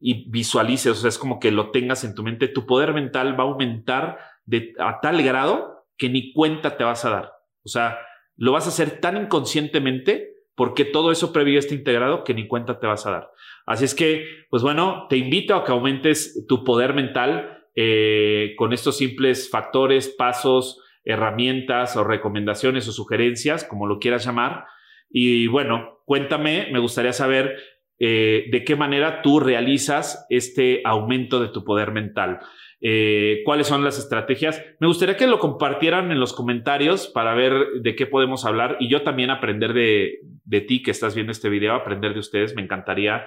y 0.00 0.30
visualices, 0.30 0.92
o 0.92 0.94
sea, 0.94 1.08
es 1.08 1.18
como 1.18 1.38
que 1.38 1.50
lo 1.50 1.70
tengas 1.70 2.04
en 2.04 2.14
tu 2.14 2.22
mente, 2.22 2.48
tu 2.48 2.66
poder 2.66 2.94
mental 2.94 3.38
va 3.38 3.44
a 3.44 3.48
aumentar 3.48 4.18
de, 4.46 4.72
a 4.78 5.00
tal 5.00 5.22
grado 5.22 5.84
que 5.98 6.08
ni 6.08 6.32
cuenta 6.32 6.76
te 6.78 6.84
vas 6.84 7.04
a 7.04 7.10
dar. 7.10 7.32
O 7.62 7.68
sea, 7.68 7.98
lo 8.36 8.52
vas 8.52 8.64
a 8.64 8.70
hacer 8.70 9.00
tan 9.00 9.18
inconscientemente 9.18 10.30
porque 10.54 10.86
todo 10.86 11.12
eso 11.12 11.32
previo 11.32 11.58
está 11.58 11.74
integrado 11.74 12.24
que 12.24 12.34
ni 12.34 12.48
cuenta 12.48 12.80
te 12.80 12.86
vas 12.86 13.06
a 13.06 13.10
dar. 13.10 13.30
Así 13.66 13.84
es 13.84 13.94
que, 13.94 14.24
pues 14.48 14.62
bueno, 14.62 15.06
te 15.08 15.18
invito 15.18 15.54
a 15.54 15.64
que 15.64 15.72
aumentes 15.72 16.46
tu 16.48 16.64
poder 16.64 16.94
mental 16.94 17.64
eh, 17.76 18.54
con 18.56 18.72
estos 18.72 18.96
simples 18.96 19.50
factores, 19.50 20.08
pasos, 20.08 20.82
herramientas 21.04 21.96
o 21.96 22.04
recomendaciones 22.04 22.88
o 22.88 22.92
sugerencias, 22.92 23.64
como 23.64 23.86
lo 23.86 23.98
quieras 23.98 24.24
llamar. 24.24 24.64
Y 25.10 25.46
bueno, 25.46 26.00
cuéntame, 26.04 26.68
me 26.72 26.78
gustaría 26.78 27.12
saber 27.12 27.56
eh, 28.02 28.46
de 28.50 28.64
qué 28.64 28.76
manera 28.76 29.20
tú 29.20 29.40
realizas 29.40 30.26
este 30.30 30.80
aumento 30.84 31.38
de 31.38 31.48
tu 31.48 31.64
poder 31.64 31.92
mental. 31.92 32.40
Eh, 32.80 33.42
cuáles 33.44 33.66
son 33.66 33.84
las 33.84 33.98
estrategias. 33.98 34.64
Me 34.80 34.86
gustaría 34.86 35.18
que 35.18 35.26
lo 35.26 35.38
compartieran 35.38 36.10
en 36.10 36.18
los 36.18 36.32
comentarios 36.32 37.08
para 37.08 37.34
ver 37.34 37.52
de 37.82 37.94
qué 37.94 38.06
podemos 38.06 38.46
hablar 38.46 38.78
y 38.80 38.88
yo 38.88 39.02
también 39.02 39.28
aprender 39.28 39.74
de, 39.74 40.18
ti 40.66 40.82
que 40.82 40.90
estás 40.90 41.14
viendo 41.14 41.30
este 41.30 41.50
video, 41.50 41.74
aprender 41.74 42.14
de 42.14 42.20
ustedes. 42.20 42.54
Me 42.54 42.62
encantaría 42.62 43.26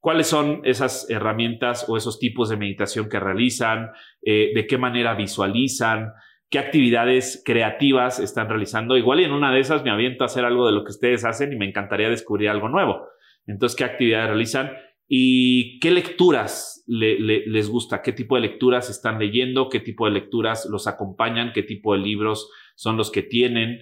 cuáles 0.00 0.26
son 0.26 0.60
esas 0.64 1.08
herramientas 1.08 1.86
o 1.88 1.96
esos 1.96 2.18
tipos 2.18 2.50
de 2.50 2.58
meditación 2.58 3.08
que 3.08 3.20
realizan, 3.20 3.90
eh, 4.22 4.52
de 4.54 4.66
qué 4.66 4.76
manera 4.76 5.14
visualizan, 5.14 6.12
qué 6.50 6.58
actividades 6.58 7.42
creativas 7.46 8.20
están 8.20 8.50
realizando. 8.50 8.98
Igual 8.98 9.20
y 9.20 9.24
en 9.24 9.32
una 9.32 9.50
de 9.50 9.60
esas 9.60 9.82
me 9.82 9.90
aviento 9.90 10.24
a 10.24 10.26
hacer 10.26 10.44
algo 10.44 10.66
de 10.66 10.72
lo 10.72 10.84
que 10.84 10.90
ustedes 10.90 11.24
hacen 11.24 11.54
y 11.54 11.56
me 11.56 11.66
encantaría 11.66 12.10
descubrir 12.10 12.50
algo 12.50 12.68
nuevo. 12.68 13.08
Entonces, 13.46 13.76
¿qué 13.76 13.84
actividades 13.84 14.28
realizan? 14.28 14.70
¿Y 15.08 15.80
qué 15.80 15.90
lecturas 15.90 16.84
les 16.86 17.68
gusta? 17.68 18.00
¿Qué 18.00 18.12
tipo 18.12 18.36
de 18.36 18.42
lecturas 18.42 18.90
están 18.90 19.18
leyendo? 19.18 19.68
¿Qué 19.68 19.80
tipo 19.80 20.06
de 20.06 20.12
lecturas 20.12 20.66
los 20.70 20.86
acompañan? 20.86 21.52
¿Qué 21.52 21.64
tipo 21.64 21.94
de 21.94 22.00
libros 22.00 22.48
son 22.76 22.96
los 22.96 23.10
que 23.10 23.22
tienen? 23.22 23.80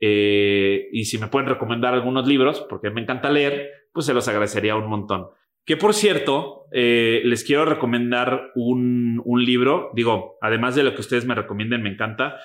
Eh, 0.00 0.88
y 0.92 1.04
si 1.04 1.18
me 1.18 1.26
pueden 1.26 1.48
recomendar 1.48 1.92
algunos 1.92 2.26
libros, 2.26 2.64
porque 2.70 2.90
me 2.90 3.02
encanta 3.02 3.30
leer, 3.30 3.68
pues 3.92 4.06
se 4.06 4.14
los 4.14 4.26
agradecería 4.28 4.74
un 4.74 4.88
montón. 4.88 5.26
Que 5.66 5.76
por 5.76 5.92
cierto, 5.92 6.64
eh, 6.72 7.20
les 7.24 7.44
quiero 7.44 7.64
recomendar 7.64 8.50
un, 8.54 9.22
libro, 9.44 9.90
digo, 9.94 10.38
además 10.40 10.74
de 10.74 10.82
lo 10.82 10.94
que 10.94 11.00
ustedes 11.00 11.26
me 11.26 11.34
recomienden, 11.34 11.82
me 11.82 11.90
encanta. 11.90 12.38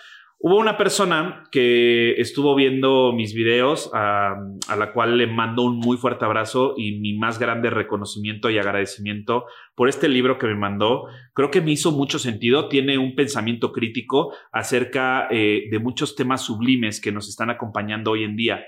Hubo 0.48 0.60
una 0.60 0.78
persona 0.78 1.42
que 1.52 2.22
estuvo 2.22 2.54
viendo 2.54 3.14
mis 3.14 3.34
videos, 3.34 3.90
a, 3.96 4.36
la 4.78 4.94
cual 4.94 5.18
le 5.18 5.26
mando 5.26 5.64
un 5.64 5.80
muy 5.80 5.98
fuerte 5.98 6.24
abrazo 6.24 6.76
y 6.78 7.00
mi 7.00 7.18
más 7.18 7.40
grande 7.40 7.72
reconocimiento 7.72 8.52
y 8.52 8.60
agradecimiento 8.60 9.46
por 9.74 9.90
este 9.90 10.08
libro 10.08 10.38
que 10.38 10.46
me 10.46 10.54
mandó. 10.54 11.08
Creo 11.34 11.50
que 11.50 11.62
me 11.62 11.72
hizo 11.72 11.92
mucho 11.92 12.20
sentido. 12.20 12.70
Tiene 12.70 13.00
un 13.00 13.16
pensamiento 13.16 13.72
crítico 13.72 14.36
acerca 14.52 15.28
eh, 15.32 15.64
de 15.72 15.80
muchos 15.80 16.16
temas 16.16 16.42
sublimes 16.42 17.02
que 17.02 17.12
nos 17.12 17.28
están 17.28 17.50
acompañando 17.50 18.12
hoy 18.12 18.24
en 18.24 18.36
día. 18.36 18.66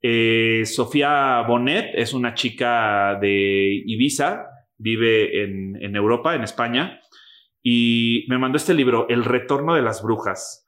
Eh, 0.00 0.62
Sofía 0.64 1.44
Bonet 1.46 1.90
es 1.92 2.14
una 2.14 2.32
chica 2.32 3.18
de 3.20 3.82
Ibiza, 3.84 4.46
vive 4.78 5.44
en, 5.44 5.94
Europa, 5.94 6.34
en 6.34 6.42
España, 6.42 7.00
y 7.62 8.24
me 8.30 8.38
mandó 8.38 8.56
este 8.56 8.72
libro, 8.72 9.06
El 9.10 9.26
retorno 9.26 9.74
de 9.74 9.82
las 9.82 10.02
brujas, 10.02 10.61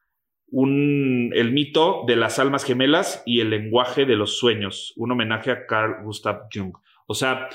un, 0.49 1.31
el 1.35 1.53
mito 1.53 2.05
de 2.07 2.17
las 2.17 2.39
almas 2.39 2.65
gemelas 2.65 3.23
y 3.27 3.41
el 3.41 3.51
lenguaje 3.51 4.05
de 4.05 4.17
los 4.17 4.39
sueños, 4.39 4.93
un 4.97 5.13
homenaje 5.13 5.51
a 5.51 5.67
Carl 5.67 6.05
Gustav 6.05 6.49
Jung. 6.53 6.75
O 7.07 7.15
sea, 7.15 7.49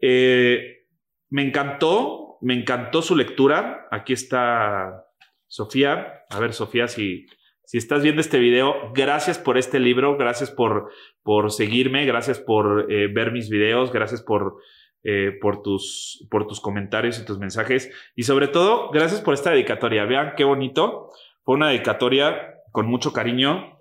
eh, 0.00 0.86
me 1.28 1.42
encantó, 1.42 2.38
me 2.40 2.54
encantó 2.54 3.02
su 3.02 3.16
lectura. 3.16 3.86
Aquí 3.90 4.12
está 4.12 5.04
Sofía. 5.46 6.24
A 6.30 6.40
ver, 6.40 6.52
Sofía, 6.52 6.88
si, 6.88 7.26
si 7.64 7.78
estás 7.78 8.02
viendo 8.02 8.20
este 8.20 8.38
video, 8.38 8.92
gracias 8.94 9.38
por 9.38 9.58
este 9.58 9.80
libro, 9.80 10.16
gracias 10.16 10.50
por, 10.50 10.90
por 11.22 11.50
seguirme, 11.50 12.04
gracias 12.04 12.38
por 12.38 12.86
eh, 12.90 13.08
ver 13.08 13.32
mis 13.32 13.48
videos, 13.50 13.92
gracias 13.92 14.22
por, 14.22 14.56
eh, 15.02 15.32
por, 15.40 15.62
tus, 15.62 16.26
por 16.30 16.46
tus 16.46 16.60
comentarios 16.60 17.18
y 17.18 17.24
tus 17.24 17.38
mensajes. 17.38 17.90
Y 18.14 18.24
sobre 18.24 18.48
todo, 18.48 18.90
gracias 18.90 19.20
por 19.20 19.34
esta 19.34 19.50
dedicatoria. 19.50 20.04
Vean 20.04 20.34
qué 20.36 20.44
bonito. 20.44 21.10
Fue 21.46 21.54
una 21.54 21.68
dedicatoria 21.68 22.56
con 22.72 22.88
mucho 22.88 23.12
cariño, 23.12 23.78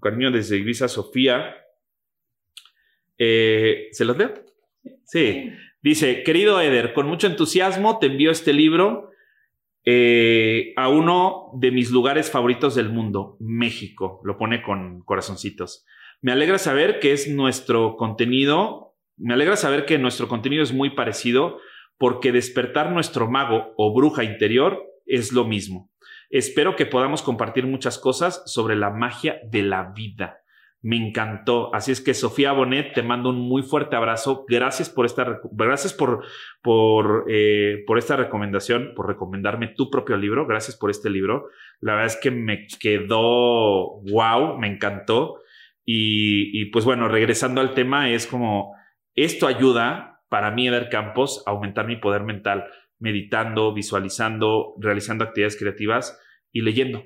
cariño 0.00 0.30
desde 0.30 0.56
Ibiza 0.56 0.88
Sofía. 0.88 1.56
Eh, 3.18 3.88
¿Se 3.92 4.06
los 4.06 4.16
leo? 4.16 4.32
Sí. 5.04 5.50
Dice, 5.82 6.22
querido 6.22 6.58
Eder, 6.58 6.94
con 6.94 7.06
mucho 7.06 7.26
entusiasmo 7.26 7.98
te 7.98 8.06
envío 8.06 8.30
este 8.30 8.54
libro 8.54 9.10
eh, 9.84 10.72
a 10.76 10.88
uno 10.88 11.50
de 11.60 11.70
mis 11.70 11.90
lugares 11.90 12.30
favoritos 12.30 12.74
del 12.74 12.88
mundo, 12.88 13.36
México. 13.40 14.22
Lo 14.24 14.38
pone 14.38 14.62
con 14.62 15.02
corazoncitos. 15.02 15.84
Me 16.22 16.32
alegra 16.32 16.56
saber 16.56 16.98
que 16.98 17.12
es 17.12 17.28
nuestro 17.28 17.96
contenido, 17.96 18.96
me 19.18 19.34
alegra 19.34 19.56
saber 19.56 19.84
que 19.84 19.98
nuestro 19.98 20.28
contenido 20.28 20.62
es 20.62 20.72
muy 20.72 20.88
parecido 20.88 21.58
porque 21.98 22.32
despertar 22.32 22.90
nuestro 22.90 23.30
mago 23.30 23.74
o 23.76 23.94
bruja 23.94 24.24
interior 24.24 24.82
es 25.04 25.32
lo 25.32 25.44
mismo. 25.44 25.91
Espero 26.32 26.76
que 26.76 26.86
podamos 26.86 27.20
compartir 27.22 27.66
muchas 27.66 27.98
cosas 27.98 28.42
sobre 28.46 28.74
la 28.74 28.88
magia 28.88 29.38
de 29.44 29.62
la 29.62 29.92
vida. 29.94 30.38
Me 30.80 30.96
encantó. 30.96 31.72
Así 31.74 31.92
es 31.92 32.00
que 32.00 32.14
Sofía 32.14 32.52
Bonet, 32.52 32.94
te 32.94 33.02
mando 33.02 33.28
un 33.28 33.36
muy 33.36 33.62
fuerte 33.62 33.96
abrazo. 33.96 34.46
Gracias 34.48 34.88
por 34.88 35.04
esta, 35.04 35.40
gracias 35.52 35.92
por, 35.92 36.24
por, 36.62 37.26
eh, 37.28 37.84
por 37.86 37.98
esta 37.98 38.16
recomendación, 38.16 38.94
por 38.96 39.08
recomendarme 39.08 39.68
tu 39.68 39.90
propio 39.90 40.16
libro. 40.16 40.46
Gracias 40.46 40.74
por 40.74 40.90
este 40.90 41.10
libro. 41.10 41.50
La 41.80 41.92
verdad 41.92 42.06
es 42.06 42.16
que 42.16 42.30
me 42.30 42.66
quedó 42.80 44.00
wow, 44.10 44.58
me 44.58 44.68
encantó. 44.68 45.42
Y, 45.84 46.58
y 46.58 46.70
pues 46.70 46.86
bueno, 46.86 47.08
regresando 47.08 47.60
al 47.60 47.74
tema, 47.74 48.08
es 48.08 48.26
como 48.26 48.74
esto 49.14 49.46
ayuda 49.46 50.12
para 50.32 50.50
mí, 50.50 50.66
Eder 50.66 50.88
Campos, 50.88 51.44
a 51.46 51.50
aumentar 51.50 51.86
mi 51.86 51.96
poder 51.96 52.22
mental, 52.22 52.64
meditando, 53.02 53.74
visualizando, 53.74 54.74
realizando 54.78 55.24
actividades 55.24 55.58
creativas 55.58 56.18
y 56.52 56.62
leyendo. 56.62 57.02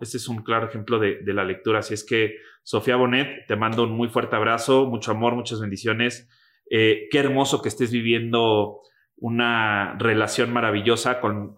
Este 0.00 0.16
es 0.16 0.28
un 0.28 0.42
claro 0.42 0.66
ejemplo 0.66 0.98
de, 0.98 1.20
la 1.26 1.44
lectura. 1.44 1.80
Así 1.80 1.94
es 1.94 2.04
que, 2.04 2.36
Sofía 2.62 2.96
Bonet, 2.96 3.46
te 3.46 3.56
mando 3.56 3.84
un 3.84 3.92
muy 3.92 4.08
fuerte 4.08 4.36
abrazo, 4.36 4.86
mucho 4.86 5.12
amor, 5.12 5.34
muchas 5.34 5.60
bendiciones. 5.60 6.28
Eh, 6.70 7.06
qué 7.10 7.18
hermoso 7.18 7.62
que 7.62 7.68
estés 7.68 7.92
viviendo 7.92 8.80
una 9.16 9.96
relación 9.98 10.52
maravillosa 10.52 11.20
con, 11.20 11.54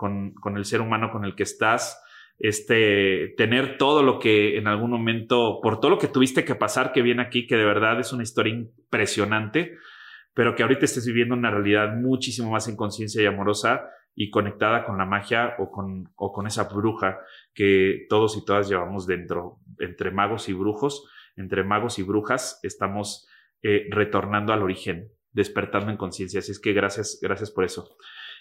el 0.57 0.64
ser 0.64 0.81
humano 0.81 1.11
con 1.11 1.25
el 1.25 1.35
que 1.35 1.43
estás. 1.43 2.02
Este, 2.38 3.35
tener 3.37 3.76
todo 3.76 4.02
lo 4.02 4.19
que 4.19 4.57
en 4.57 4.67
algún 4.67 4.90
momento, 4.90 5.61
por 5.62 5.81
todo 5.81 5.90
lo 5.90 5.99
que 5.99 6.09
tuviste 6.09 6.45
que 6.45 6.55
pasar, 6.55 6.93
que 6.93 7.02
viene 7.02 7.23
aquí, 7.23 7.47
que 7.47 7.57
de 7.57 7.64
verdad 7.64 8.00
es 8.00 8.12
una 8.12 8.23
historia 8.23 8.55
impresionante, 8.55 9.76
pero 10.35 10.55
que 10.55 10.63
ahorita 10.63 10.85
estés 10.85 11.07
viviendo 11.07 11.35
una 11.35 11.51
realidad 11.51 11.95
muchísimo 11.97 12.51
más 12.51 12.69
en 12.69 12.77
y 12.77 13.27
amorosa 13.27 13.89
y 14.15 14.31
conectada 14.31 14.85
con 14.85 14.99
la 14.99 15.05
magia 15.05 15.55
o 15.59 15.71
con, 15.71 16.13
o 16.17 16.33
con 16.33 16.47
esa 16.47 16.65
bruja 16.65 17.19
que 17.55 18.07
todos 18.09 18.37
y 18.37 18.45
todas 18.45 18.69
llevamos 18.69 19.07
dentro. 19.07 19.59
Entre 19.79 20.11
magos 20.11 20.49
y 20.49 20.53
brujos, 20.53 21.09
entre 21.37 21.65
magos 21.65 21.99
y 21.99 22.03
brujas, 22.03 22.61
estamos 22.63 23.29
eh, 23.63 23.87
retornando 23.91 24.53
al 24.53 24.63
origen, 24.63 25.09
despertando 25.33 25.91
en 25.91 25.97
conciencia. 25.97 26.41
Así 26.41 26.53
es 26.53 26.61
que 26.61 26.73
gracias, 26.73 27.19
gracias 27.23 27.51
por 27.51 27.65
eso. 27.65 27.97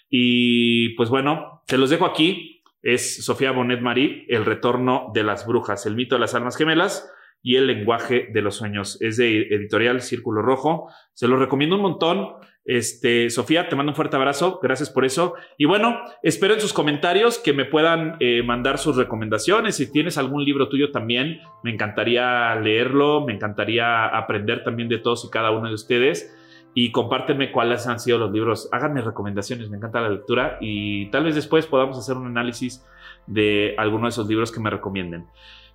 Y 0.08 0.94
pues 0.96 1.08
bueno, 1.08 1.62
se 1.66 1.78
los 1.78 1.90
dejo 1.90 2.06
aquí. 2.06 2.62
Es 2.82 3.24
Sofía 3.24 3.52
Bonet 3.52 3.80
Marí, 3.80 4.24
El 4.28 4.46
retorno 4.46 5.10
de 5.12 5.22
las 5.22 5.46
brujas, 5.46 5.84
el 5.84 5.96
mito 5.96 6.14
de 6.14 6.20
las 6.20 6.34
almas 6.34 6.56
gemelas 6.56 7.12
y 7.42 7.56
el 7.56 7.66
lenguaje 7.66 8.28
de 8.32 8.42
los 8.42 8.56
sueños. 8.56 9.00
Es 9.00 9.16
de 9.16 9.42
editorial 9.42 10.02
Círculo 10.02 10.42
Rojo. 10.42 10.88
Se 11.14 11.28
lo 11.28 11.36
recomiendo 11.36 11.76
un 11.76 11.82
montón. 11.82 12.34
Este, 12.64 13.30
Sofía, 13.30 13.68
te 13.68 13.76
mando 13.76 13.92
un 13.92 13.96
fuerte 13.96 14.16
abrazo. 14.16 14.60
Gracias 14.62 14.90
por 14.90 15.04
eso. 15.04 15.34
Y 15.56 15.64
bueno, 15.64 15.98
espero 16.22 16.54
en 16.54 16.60
sus 16.60 16.72
comentarios 16.72 17.38
que 17.38 17.52
me 17.52 17.64
puedan 17.64 18.16
eh, 18.20 18.42
mandar 18.42 18.78
sus 18.78 18.96
recomendaciones. 18.96 19.76
Si 19.76 19.90
tienes 19.90 20.18
algún 20.18 20.44
libro 20.44 20.68
tuyo 20.68 20.90
también, 20.90 21.40
me 21.62 21.72
encantaría 21.72 22.54
leerlo. 22.56 23.24
Me 23.24 23.32
encantaría 23.32 24.06
aprender 24.06 24.62
también 24.62 24.88
de 24.88 24.98
todos 24.98 25.24
y 25.24 25.30
cada 25.30 25.50
uno 25.50 25.68
de 25.68 25.74
ustedes. 25.74 26.36
Y 26.74 26.92
compártenme 26.92 27.50
cuáles 27.50 27.86
han 27.86 27.98
sido 27.98 28.18
los 28.18 28.30
libros. 28.30 28.68
Háganme 28.72 29.02
recomendaciones. 29.02 29.70
Me 29.70 29.76
encanta 29.76 30.00
la 30.00 30.10
lectura. 30.10 30.58
Y 30.60 31.06
tal 31.10 31.24
vez 31.24 31.34
después 31.34 31.66
podamos 31.66 31.98
hacer 31.98 32.16
un 32.16 32.26
análisis 32.26 32.86
de 33.26 33.74
alguno 33.78 34.04
de 34.04 34.10
esos 34.10 34.28
libros 34.28 34.52
que 34.52 34.60
me 34.60 34.70
recomienden. 34.70 35.26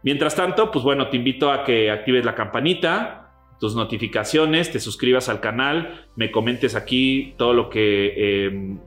Mientras 0.03 0.35
tanto, 0.35 0.71
pues 0.71 0.83
bueno, 0.85 1.09
te 1.09 1.17
invito 1.17 1.51
a 1.51 1.63
que 1.63 1.89
actives 1.89 2.25
la 2.25 2.35
campanita, 2.35 3.31
tus 3.59 3.75
notificaciones, 3.75 4.71
te 4.71 4.79
suscribas 4.79 5.29
al 5.29 5.39
canal, 5.39 6.07
me 6.15 6.31
comentes 6.31 6.75
aquí 6.75 7.33
todo 7.37 7.53
lo 7.53 7.69
que... 7.69 8.45
Em, 8.45 8.79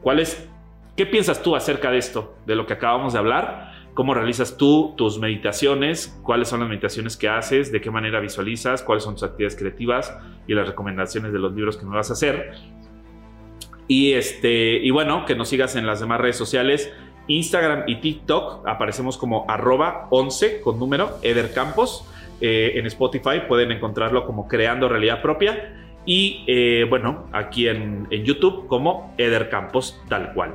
¿Cuál 0.00 0.20
es? 0.20 0.48
¿Qué 0.96 1.06
piensas 1.06 1.42
tú 1.42 1.54
acerca 1.54 1.90
de 1.90 1.98
esto, 1.98 2.36
de 2.46 2.54
lo 2.54 2.66
que 2.66 2.72
acabamos 2.72 3.12
de 3.12 3.18
hablar? 3.18 3.72
¿Cómo 3.98 4.14
realizas 4.14 4.56
tú 4.56 4.94
tus 4.96 5.18
meditaciones? 5.18 6.16
¿Cuáles 6.22 6.46
son 6.46 6.60
las 6.60 6.68
meditaciones 6.68 7.16
que 7.16 7.28
haces? 7.28 7.72
¿De 7.72 7.80
qué 7.80 7.90
manera 7.90 8.20
visualizas? 8.20 8.80
¿Cuáles 8.80 9.02
son 9.02 9.14
tus 9.14 9.24
actividades 9.24 9.56
creativas? 9.56 10.16
Y 10.46 10.54
las 10.54 10.68
recomendaciones 10.68 11.32
de 11.32 11.40
los 11.40 11.52
libros 11.52 11.76
que 11.76 11.84
me 11.84 11.96
vas 11.96 12.08
a 12.10 12.12
hacer. 12.12 12.52
Y, 13.88 14.12
este, 14.12 14.76
y 14.76 14.90
bueno, 14.90 15.24
que 15.24 15.34
nos 15.34 15.48
sigas 15.48 15.74
en 15.74 15.84
las 15.84 15.98
demás 15.98 16.20
redes 16.20 16.36
sociales. 16.36 16.92
Instagram 17.26 17.88
y 17.88 17.96
TikTok 17.96 18.68
aparecemos 18.68 19.18
como 19.18 19.46
arroba 19.48 20.06
11 20.10 20.60
con 20.60 20.78
número 20.78 21.18
Eder 21.22 21.52
Campos. 21.52 22.08
Eh, 22.40 22.74
en 22.76 22.86
Spotify 22.86 23.48
pueden 23.48 23.72
encontrarlo 23.72 24.24
como 24.24 24.46
Creando 24.46 24.88
Realidad 24.88 25.22
Propia. 25.22 25.74
Y 26.06 26.44
eh, 26.46 26.86
bueno, 26.88 27.26
aquí 27.32 27.66
en, 27.66 28.06
en, 28.12 28.24
YouTube 28.24 28.68
como 28.68 29.12
Eder 29.18 29.48
Campos, 29.50 30.00
tal 30.08 30.34
cual. 30.34 30.54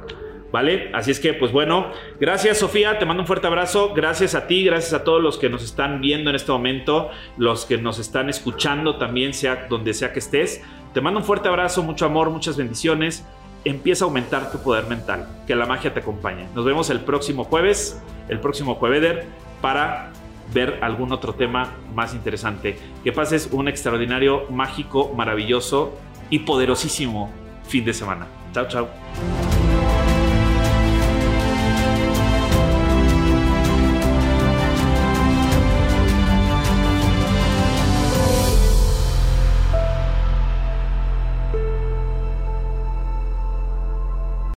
¿Vale? 0.53 0.91
Así 0.93 1.09
es 1.09 1.19
que, 1.19 1.33
pues 1.33 1.51
bueno, 1.51 1.87
gracias 2.19 2.59
Sofía, 2.59 2.99
te 2.99 3.07
mando 3.07 3.23
un 3.23 3.27
fuerte 3.27 3.47
abrazo, 3.47 3.91
gracias 3.95 4.35
a 4.35 4.45
ti, 4.45 4.63
gracias 4.63 4.93
a 4.93 5.03
todos 5.03 5.19
los 5.19 5.39
que 5.39 5.49
nos 5.49 5.63
están 5.63 5.99
viendo 5.99 6.29
en 6.29 6.35
este 6.35 6.51
momento, 6.51 7.09
los 7.37 7.65
que 7.65 7.79
nos 7.79 7.97
están 7.97 8.29
escuchando 8.29 8.97
también, 8.97 9.33
sea 9.33 9.65
donde 9.67 9.95
sea 9.95 10.13
que 10.13 10.19
estés. 10.19 10.61
Te 10.93 11.01
mando 11.01 11.21
un 11.21 11.25
fuerte 11.25 11.49
abrazo, 11.49 11.81
mucho 11.81 12.05
amor, 12.05 12.29
muchas 12.29 12.55
bendiciones 12.55 13.25
empieza 13.65 14.05
a 14.05 14.07
aumentar 14.07 14.51
tu 14.51 14.59
poder 14.59 14.85
mental, 14.85 15.27
que 15.47 15.55
la 15.55 15.65
magia 15.65 15.91
te 15.91 16.01
acompañe. 16.01 16.47
Nos 16.53 16.65
vemos 16.65 16.89
el 16.91 16.99
próximo 16.99 17.45
jueves, 17.45 17.99
el 18.29 18.39
próximo 18.39 18.75
jueves, 18.75 19.25
para 19.59 20.11
ver 20.53 20.79
algún 20.81 21.11
otro 21.13 21.33
tema 21.33 21.73
más 21.95 22.13
interesante. 22.13 22.77
Que 23.03 23.11
pases 23.11 23.49
un 23.51 23.67
extraordinario, 23.67 24.45
mágico, 24.51 25.13
maravilloso 25.15 25.97
y 26.29 26.39
poderosísimo 26.39 27.31
fin 27.63 27.85
de 27.85 27.93
semana. 27.93 28.27
Chao, 28.53 28.67
chao. 28.67 29.52